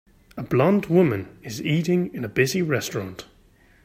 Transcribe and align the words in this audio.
A 0.35 0.41
blond 0.41 0.87
woman 0.87 1.37
is 1.43 1.61
eating 1.61 2.11
in 2.15 2.25
a 2.25 2.27
busy 2.27 2.63
restaurant 2.63 3.27